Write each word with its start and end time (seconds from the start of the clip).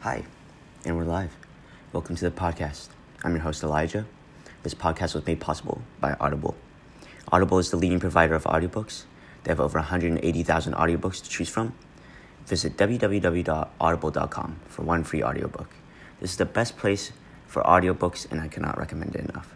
Hi, 0.00 0.24
and 0.86 0.96
we're 0.96 1.04
live. 1.04 1.36
Welcome 1.92 2.16
to 2.16 2.24
the 2.24 2.34
podcast. 2.34 2.88
I'm 3.22 3.32
your 3.32 3.42
host, 3.42 3.62
Elijah. 3.62 4.06
This 4.62 4.72
podcast 4.72 5.14
was 5.14 5.26
made 5.26 5.40
possible 5.40 5.82
by 6.00 6.16
Audible. 6.18 6.56
Audible 7.30 7.58
is 7.58 7.70
the 7.70 7.76
leading 7.76 8.00
provider 8.00 8.34
of 8.34 8.44
audiobooks. 8.44 9.02
They 9.44 9.50
have 9.50 9.60
over 9.60 9.78
180,000 9.78 10.72
audiobooks 10.72 11.22
to 11.22 11.28
choose 11.28 11.50
from. 11.50 11.74
Visit 12.46 12.78
www.audible.com 12.78 14.60
for 14.68 14.82
one 14.84 15.04
free 15.04 15.22
audiobook. 15.22 15.68
This 16.18 16.30
is 16.30 16.38
the 16.38 16.46
best 16.46 16.78
place 16.78 17.12
for 17.46 17.62
audiobooks, 17.64 18.26
and 18.30 18.40
I 18.40 18.48
cannot 18.48 18.78
recommend 18.78 19.14
it 19.14 19.28
enough. 19.28 19.54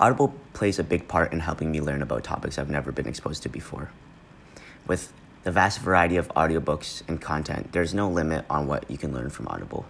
Audible 0.00 0.34
plays 0.54 0.78
a 0.78 0.84
big 0.84 1.08
part 1.08 1.30
in 1.34 1.40
helping 1.40 1.70
me 1.70 1.82
learn 1.82 2.00
about 2.00 2.24
topics 2.24 2.58
I've 2.58 2.70
never 2.70 2.90
been 2.90 3.06
exposed 3.06 3.42
to 3.42 3.50
before. 3.50 3.90
With 4.86 5.12
the 5.42 5.50
vast 5.50 5.80
variety 5.80 6.16
of 6.16 6.28
audiobooks 6.28 7.02
and 7.08 7.20
content, 7.20 7.72
there's 7.72 7.92
no 7.92 8.08
limit 8.08 8.44
on 8.48 8.66
what 8.66 8.88
you 8.90 8.96
can 8.96 9.12
learn 9.12 9.30
from 9.30 9.48
Audible. 9.48 9.86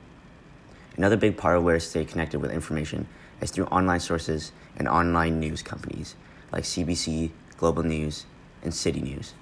Another 0.96 1.16
big 1.16 1.36
part 1.36 1.56
of 1.56 1.64
where 1.64 1.74
I 1.74 1.78
stay 1.78 2.04
connected 2.04 2.40
with 2.40 2.50
information 2.50 3.06
is 3.40 3.50
through 3.50 3.66
online 3.66 4.00
sources 4.00 4.52
and 4.76 4.88
online 4.88 5.40
news 5.40 5.62
companies 5.62 6.16
like 6.52 6.64
CBC, 6.64 7.30
Global 7.56 7.82
News, 7.82 8.26
and 8.62 8.72
City 8.72 9.00
News. 9.00 9.34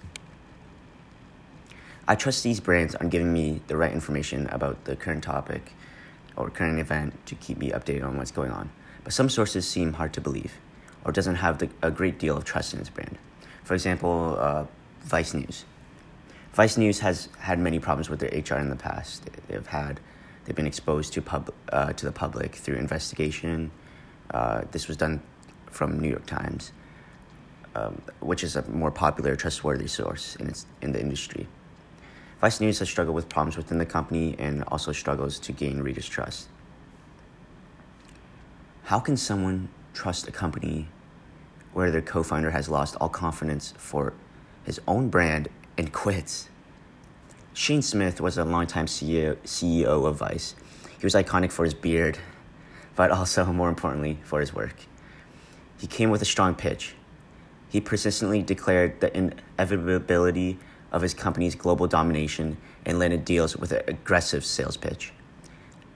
I 2.08 2.16
trust 2.16 2.42
these 2.42 2.58
brands 2.58 2.94
on 2.96 3.08
giving 3.08 3.32
me 3.32 3.60
the 3.68 3.76
right 3.76 3.92
information 3.92 4.48
about 4.48 4.84
the 4.84 4.96
current 4.96 5.22
topic 5.22 5.72
or 6.36 6.50
current 6.50 6.80
event 6.80 7.14
to 7.26 7.34
keep 7.36 7.58
me 7.58 7.70
updated 7.70 8.04
on 8.04 8.16
what's 8.16 8.32
going 8.32 8.50
on. 8.50 8.70
But 9.04 9.12
some 9.12 9.28
sources 9.28 9.68
seem 9.68 9.92
hard 9.94 10.12
to 10.14 10.20
believe 10.20 10.54
or 11.04 11.12
doesn't 11.12 11.36
have 11.36 11.58
the, 11.58 11.70
a 11.82 11.90
great 11.90 12.18
deal 12.18 12.36
of 12.36 12.44
trust 12.44 12.74
in 12.74 12.80
its 12.80 12.90
brand. 12.90 13.16
For 13.62 13.74
example, 13.74 14.36
uh, 14.38 14.66
Vice 15.02 15.34
News. 15.34 15.64
Vice 16.52 16.76
News 16.76 16.98
has 17.00 17.28
had 17.38 17.58
many 17.58 17.78
problems 17.78 18.10
with 18.10 18.20
their 18.20 18.30
HR 18.30 18.58
in 18.58 18.70
the 18.70 18.76
past. 18.76 19.28
They've 19.48 19.66
had 19.66 20.00
they've 20.44 20.56
been 20.56 20.66
exposed 20.66 21.12
to 21.12 21.22
pub 21.22 21.52
uh, 21.72 21.92
to 21.92 22.04
the 22.04 22.12
public 22.12 22.56
through 22.56 22.76
investigation. 22.76 23.70
Uh, 24.32 24.62
this 24.72 24.88
was 24.88 24.96
done 24.96 25.22
from 25.70 26.00
New 26.00 26.08
York 26.08 26.26
Times, 26.26 26.72
um, 27.76 28.02
which 28.18 28.42
is 28.42 28.56
a 28.56 28.62
more 28.68 28.90
popular, 28.90 29.36
trustworthy 29.36 29.86
source 29.86 30.34
in 30.36 30.48
its 30.48 30.66
in 30.82 30.92
the 30.92 31.00
industry. 31.00 31.46
Vice 32.40 32.60
News 32.60 32.78
has 32.80 32.88
struggled 32.88 33.14
with 33.14 33.28
problems 33.28 33.56
within 33.56 33.78
the 33.78 33.86
company 33.86 34.34
and 34.38 34.64
also 34.68 34.92
struggles 34.92 35.38
to 35.40 35.52
gain 35.52 35.80
readers' 35.80 36.08
trust. 36.08 36.48
How 38.84 38.98
can 38.98 39.16
someone 39.16 39.68
trust 39.92 40.26
a 40.26 40.32
company 40.32 40.88
where 41.74 41.92
their 41.92 42.02
co-founder 42.02 42.50
has 42.50 42.68
lost 42.68 42.96
all 42.96 43.08
confidence 43.08 43.72
for 43.76 44.14
his 44.64 44.80
own 44.88 45.10
brand 45.10 45.48
and 45.80 45.94
quits. 45.94 46.50
Shane 47.54 47.80
Smith 47.80 48.20
was 48.20 48.36
a 48.36 48.44
longtime 48.44 48.84
CEO, 48.84 49.36
CEO 49.38 50.06
of 50.06 50.16
Vice. 50.16 50.54
He 50.98 51.06
was 51.06 51.14
iconic 51.14 51.50
for 51.50 51.64
his 51.64 51.72
beard, 51.72 52.18
but 52.94 53.10
also, 53.10 53.46
more 53.46 53.70
importantly, 53.70 54.18
for 54.22 54.40
his 54.40 54.52
work. 54.54 54.76
He 55.78 55.86
came 55.86 56.10
with 56.10 56.20
a 56.20 56.26
strong 56.26 56.54
pitch. 56.54 56.94
He 57.70 57.80
persistently 57.80 58.42
declared 58.42 59.00
the 59.00 59.10
inevitability 59.16 60.58
of 60.92 61.00
his 61.00 61.14
company's 61.14 61.54
global 61.54 61.86
domination 61.86 62.58
and 62.84 62.98
landed 62.98 63.24
deals 63.24 63.56
with 63.56 63.72
an 63.72 63.82
aggressive 63.88 64.44
sales 64.44 64.76
pitch. 64.76 65.14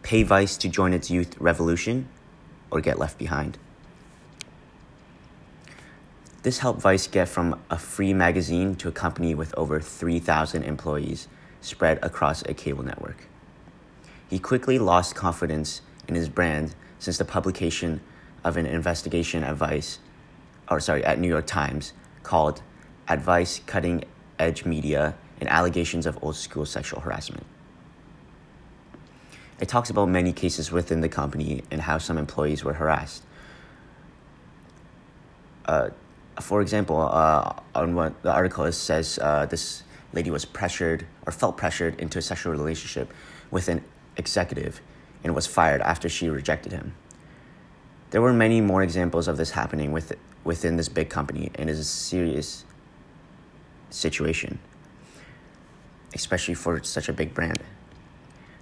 Pay 0.03 0.23
Vice 0.23 0.57
to 0.57 0.69
join 0.71 0.95
its 0.95 1.11
youth 1.11 1.37
revolution 1.39 2.09
or 2.71 2.81
get 2.81 2.99
left 2.99 3.19
behind. 3.19 3.59
This 6.45 6.59
helped 6.59 6.83
Vice 6.83 7.07
get 7.07 7.29
from 7.31 7.59
a 7.71 7.79
free 7.79 8.13
magazine 8.13 8.75
to 8.77 8.89
a 8.89 8.93
company 8.93 9.35
with 9.35 9.55
over 9.57 9.81
3,000 9.81 10.63
employees 10.63 11.27
spread 11.63 11.99
across 12.03 12.43
a 12.43 12.53
cable 12.53 12.85
network. 12.85 13.17
He 14.29 14.39
quickly 14.39 14.79
lost 14.79 15.15
confidence 15.15 15.81
in 16.07 16.15
his 16.15 16.29
brand 16.29 16.75
since 16.99 17.17
the 17.17 17.25
publication 17.25 18.03
of 18.45 18.59
an 18.59 18.67
investigation 18.67 19.43
at 19.43 19.57
Vice, 19.57 20.01
or 20.71 20.81
sorry, 20.81 21.03
at 21.03 21.19
New 21.19 21.29
York 21.29 21.47
Times 21.47 21.95
called 22.23 22.61
Advice 23.09 23.63
Cutting 23.65 24.05
Edge 24.39 24.67
Media 24.67 25.15
and 25.41 25.49
Allegations 25.49 26.05
of 26.05 26.23
Old 26.23 26.37
School 26.37 26.67
Sexual 26.67 27.01
Harassment. 27.01 27.47
It 29.61 29.69
talks 29.69 29.89
about 29.89 30.11
many 30.11 30.35
cases 30.35 30.71
within 30.71 31.01
the 31.01 31.09
company 31.09 31.63
and 31.71 31.81
how 31.81 31.97
some 31.97 32.19
employees 32.19 32.63
were 32.63 32.75
harassed. 32.75 33.23
Uh, 35.65 35.89
for 36.41 36.61
example, 36.61 37.01
uh, 37.01 37.55
on 37.75 37.95
what 37.95 38.23
the 38.23 38.33
article 38.33 38.71
says, 38.73 39.19
uh, 39.23 39.47
this 39.47 39.83
lady 40.13 40.31
was 40.31 40.45
pressured 40.45 41.07
or 41.27 41.33
felt 41.33 41.57
pressured 41.57 41.99
into 42.01 42.19
a 42.19 42.23
sexual 42.23 42.53
relationship 42.53 43.13
with 43.51 43.69
an 43.69 43.83
executive 44.17 44.81
and 45.23 45.35
was 45.35 45.47
fired 45.47 45.81
after 45.83 46.09
she 46.09 46.29
rejected 46.29 46.73
him. 46.73 46.95
There 48.11 48.23
were 48.23 48.33
many 48.33 48.61
more 48.61 48.83
examples 48.83 49.27
of 49.27 49.37
this 49.37 49.53
happening 49.53 49.91
with, 49.91 50.13
within 50.45 50.77
this 50.77 50.89
big 50.89 51.09
company, 51.09 51.51
and 51.57 51.69
is 51.69 51.81
a 51.81 51.85
serious 51.85 52.65
situation, 53.91 54.59
especially 56.15 56.55
for 56.55 56.83
such 56.83 57.09
a 57.09 57.13
big 57.13 57.35
brand. 57.35 57.59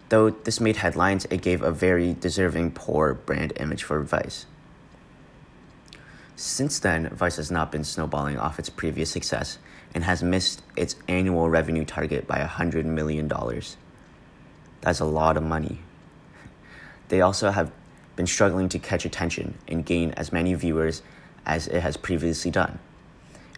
Though 0.09 0.31
this 0.31 0.60
made 0.60 0.77
headlines, 0.77 1.27
it 1.27 1.43
gave 1.43 1.62
a 1.62 1.71
very 1.71 2.15
deserving 2.15 2.72
poor 2.72 3.15
brand 3.15 3.53
image 3.56 3.83
for 3.83 4.00
Vice. 4.00 4.47
Since 6.42 6.80
then, 6.80 7.08
Vice 7.10 7.36
has 7.36 7.53
not 7.53 7.70
been 7.70 7.84
snowballing 7.84 8.36
off 8.36 8.58
its 8.58 8.69
previous 8.69 9.12
success 9.12 9.58
and 9.94 10.03
has 10.03 10.25
missed 10.25 10.60
its 10.76 10.97
annual 11.06 11.48
revenue 11.48 11.84
target 11.84 12.26
by 12.26 12.41
$100 12.41 12.84
million. 12.84 13.30
That's 14.80 14.98
a 14.98 15.04
lot 15.04 15.36
of 15.36 15.44
money. 15.44 15.78
They 17.10 17.20
also 17.20 17.53
have 17.53 17.70
been 18.16 18.26
struggling 18.26 18.69
to 18.70 18.80
catch 18.80 19.04
attention 19.04 19.56
and 19.69 19.86
gain 19.86 20.10
as 20.16 20.32
many 20.32 20.53
viewers 20.54 21.03
as 21.47 21.69
it 21.69 21.78
has 21.78 21.97
previously 21.97 22.50
done. 22.50 22.80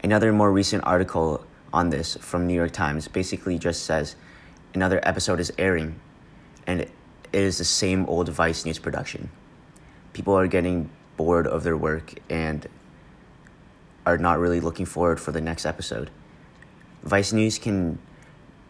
Another 0.03 0.31
more 0.31 0.53
recent 0.53 0.85
article 0.85 1.43
on 1.73 1.89
this 1.89 2.19
from 2.21 2.47
New 2.47 2.53
York 2.53 2.73
Times 2.73 3.09
basically 3.09 3.59
just 3.59 3.85
says 3.85 4.15
another 4.75 5.01
episode 5.05 5.41
is 5.41 5.51
airing 5.57 5.99
and 6.67 6.83
it 6.83 6.91
is 7.33 7.57
the 7.57 7.65
same 7.65 8.05
old 8.05 8.29
Vice 8.29 8.67
News 8.67 8.79
production. 8.79 9.31
People 10.13 10.35
are 10.35 10.47
getting 10.47 10.91
bored 11.17 11.47
of 11.47 11.63
their 11.63 11.77
work 11.77 12.15
and 12.29 12.67
are 14.07 14.19
not 14.19 14.39
really 14.39 14.61
looking 14.61 14.87
forward 14.87 15.21
for 15.21 15.33
the 15.33 15.41
next 15.41 15.65
episode. 15.65 16.11
Vice 17.03 17.33
News 17.33 17.59
can 17.59 17.99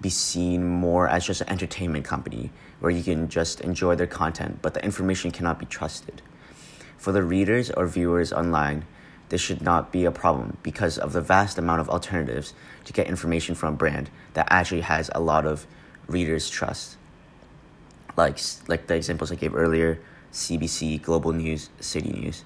be 0.00 0.10
seen 0.10 0.64
more 0.64 1.08
as 1.08 1.26
just 1.26 1.40
an 1.40 1.48
entertainment 1.48 2.04
company 2.04 2.50
where 2.80 2.90
you 2.90 3.02
can 3.02 3.28
just 3.28 3.60
enjoy 3.60 3.94
their 3.94 4.06
content, 4.06 4.58
but 4.60 4.74
the 4.74 4.84
information 4.84 5.30
cannot 5.30 5.58
be 5.58 5.66
trusted. 5.66 6.20
For 6.98 7.12
the 7.12 7.22
readers 7.22 7.70
or 7.70 7.86
viewers 7.86 8.32
online, 8.32 8.84
this 9.28 9.40
should 9.40 9.62
not 9.62 9.90
be 9.90 10.04
a 10.04 10.10
problem 10.10 10.58
because 10.62 10.98
of 10.98 11.12
the 11.12 11.20
vast 11.20 11.58
amount 11.58 11.80
of 11.80 11.88
alternatives 11.88 12.54
to 12.84 12.92
get 12.92 13.06
information 13.06 13.54
from 13.54 13.74
a 13.74 13.76
brand 13.76 14.10
that 14.34 14.46
actually 14.50 14.82
has 14.82 15.10
a 15.14 15.20
lot 15.20 15.46
of 15.46 15.66
readers' 16.06 16.50
trust. 16.50 16.96
Like, 18.16 18.38
like 18.68 18.86
the 18.86 18.94
examples 18.94 19.32
I 19.32 19.36
gave 19.36 19.54
earlier 19.54 20.00
CBC, 20.34 21.00
Global 21.00 21.32
News, 21.32 21.70
City 21.80 22.10
News. 22.10 22.44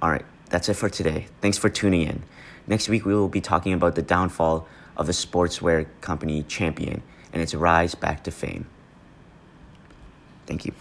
All 0.00 0.10
right, 0.10 0.24
that's 0.48 0.68
it 0.70 0.74
for 0.74 0.88
today. 0.88 1.26
Thanks 1.42 1.58
for 1.58 1.68
tuning 1.68 2.02
in. 2.02 2.22
Next 2.66 2.88
week, 2.88 3.04
we 3.04 3.14
will 3.14 3.28
be 3.28 3.42
talking 3.42 3.74
about 3.74 3.94
the 3.94 4.02
downfall 4.02 4.66
of 4.96 5.06
the 5.06 5.12
sportswear 5.12 5.86
company 6.00 6.42
Champion 6.42 7.02
and 7.32 7.42
its 7.42 7.54
rise 7.54 7.94
back 7.94 8.24
to 8.24 8.30
fame. 8.30 8.66
Thank 10.46 10.64
you. 10.64 10.72